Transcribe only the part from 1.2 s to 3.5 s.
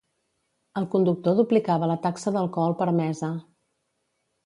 duplicava la taxa l'alcohol permesa.